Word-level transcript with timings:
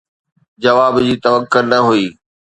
جواب 0.63 0.95
جي 1.07 1.15
توقع 1.23 1.61
نه 1.71 1.79
هئي. 1.87 2.05